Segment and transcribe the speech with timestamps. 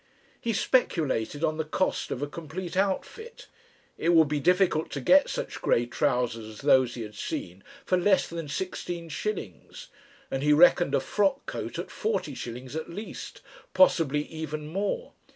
[0.41, 3.45] He speculated on the cost of a complete outfit.
[3.99, 7.99] It would be difficult to get such grey trousers as those he had seen for
[7.99, 9.89] less than sixteen shillings,
[10.31, 13.41] and he reckoned a frock coat at forty shillings at least
[13.75, 15.13] possibly even more.